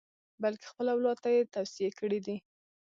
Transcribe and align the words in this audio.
بلکې 0.41 0.67
خپل 0.71 0.85
اولاد 0.93 1.17
ته 1.23 1.29
یې 1.35 1.49
توصیې 1.53 1.89
کړې 1.99 2.19
دي. 2.25 2.37